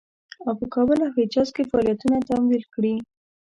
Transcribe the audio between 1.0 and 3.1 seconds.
او حجاز کې فعالیتونه تمویل کړي.